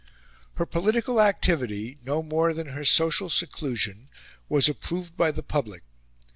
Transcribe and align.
Her 0.55 0.65
political 0.65 1.21
activity, 1.21 1.99
no 2.03 2.23
more 2.23 2.55
than 2.55 2.69
her 2.69 2.83
social 2.83 3.29
seclusion, 3.29 4.09
was 4.49 4.67
approved 4.67 5.15
by 5.15 5.29
the 5.29 5.43
public. 5.43 5.83